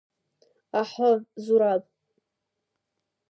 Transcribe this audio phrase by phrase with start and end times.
[0.79, 1.11] Аҳы,
[1.43, 1.83] Зураб…